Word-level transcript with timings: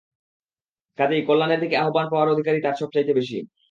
কাজেই 0.97 1.25
কল্যাণের 1.27 1.61
দিকে 1.63 1.75
আহ্বান 1.77 2.05
পাওয়ার 2.11 2.31
অধিকার 2.33 2.53
তারই 2.57 2.79
সবচাইতে 2.81 3.11
বেশি। 3.19 3.37